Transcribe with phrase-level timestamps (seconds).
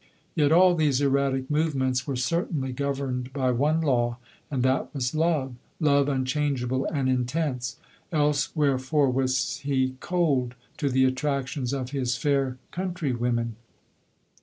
[0.33, 4.17] Yet all these erratic movements were certainly governed by one law,
[4.49, 7.77] and that was love;— love unchangeable and intense,
[8.11, 13.57] else where fore was he cold to the attractions of his fair countrywomen